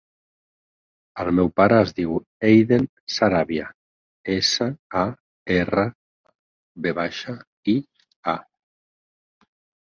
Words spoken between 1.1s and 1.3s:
El